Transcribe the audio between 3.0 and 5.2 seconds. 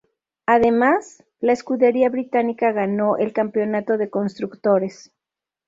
el campeonato de constructores.